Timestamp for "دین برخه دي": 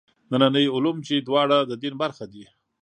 1.81-2.45